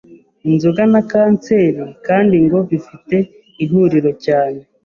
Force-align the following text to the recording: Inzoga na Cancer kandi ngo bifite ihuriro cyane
Inzoga 0.49 0.81
na 0.93 1.01
Cancer 1.11 1.73
kandi 2.07 2.35
ngo 2.45 2.57
bifite 2.69 3.17
ihuriro 3.63 4.11
cyane 4.25 4.59